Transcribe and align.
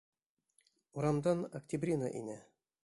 Урамдан 1.01 1.45
Октябрина 1.61 2.13
инә. 2.23 2.41